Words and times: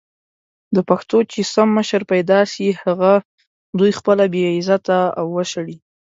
د 0.75 0.77
پښتنو 0.89 1.19
چې 1.31 1.39
سم 1.53 1.67
مشر 1.77 2.01
پېدا 2.11 2.39
سي 2.53 2.65
هغه 2.83 3.11
دوي 3.77 3.91
خپله 3.99 4.23
بې 4.33 4.43
عزته 4.57 4.97
او 5.19 5.25
وشړي! 5.35 5.77